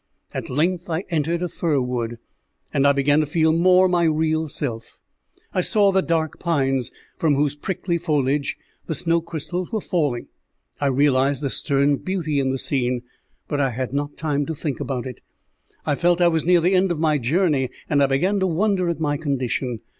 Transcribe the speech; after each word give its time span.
At 0.33 0.49
length 0.49 0.89
I 0.89 1.03
entered 1.11 1.43
a 1.43 1.47
fir 1.47 1.79
wood, 1.79 2.17
and 2.73 2.87
I 2.87 2.91
began 2.91 3.19
to 3.19 3.27
feel 3.27 3.51
more 3.53 3.87
my 3.87 4.01
real 4.05 4.47
self. 4.49 4.97
I 5.53 5.61
saw 5.61 5.91
the 5.91 6.01
dark 6.01 6.39
pines, 6.39 6.91
from 7.19 7.35
whose 7.35 7.55
prickly 7.55 7.99
foliage 7.99 8.57
the 8.87 8.95
snow 8.95 9.21
crystals 9.21 9.71
were 9.71 9.79
falling; 9.79 10.25
I 10.79 10.87
realized 10.87 11.43
a 11.43 11.51
stern 11.51 11.97
beauty 11.97 12.39
in 12.39 12.49
the 12.49 12.57
scene; 12.57 13.03
but 13.47 13.61
I 13.61 13.69
had 13.69 13.93
not 13.93 14.17
time 14.17 14.47
to 14.47 14.55
think 14.55 14.79
about 14.79 15.05
it. 15.05 15.19
I 15.85 15.93
felt 15.93 16.19
I 16.19 16.29
was 16.29 16.47
near 16.47 16.61
the 16.61 16.73
end 16.73 16.91
of 16.91 16.97
my 16.97 17.19
journey, 17.19 17.69
and 17.87 18.01
I 18.01 18.07
began 18.07 18.39
to 18.39 18.47
wonder 18.47 18.89
at 18.89 18.99
my 18.99 19.17
condition. 19.17 19.81